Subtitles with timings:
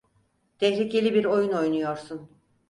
[0.59, 2.29] Tehlikeli bir oyun oynuyorsun.